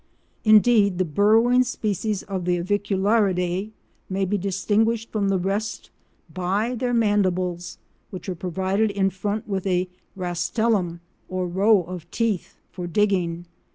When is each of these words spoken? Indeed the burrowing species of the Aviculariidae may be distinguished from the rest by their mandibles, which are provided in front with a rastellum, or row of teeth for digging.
Indeed 0.43 0.97
the 0.97 1.05
burrowing 1.05 1.61
species 1.63 2.23
of 2.23 2.45
the 2.45 2.57
Aviculariidae 2.57 3.69
may 4.09 4.25
be 4.25 4.35
distinguished 4.35 5.11
from 5.11 5.29
the 5.29 5.37
rest 5.37 5.91
by 6.33 6.73
their 6.73 6.91
mandibles, 6.91 7.77
which 8.09 8.27
are 8.27 8.33
provided 8.33 8.89
in 8.89 9.11
front 9.11 9.47
with 9.47 9.67
a 9.67 9.87
rastellum, 10.17 11.01
or 11.29 11.47
row 11.47 11.81
of 11.83 12.09
teeth 12.09 12.55
for 12.71 12.87
digging. 12.87 13.45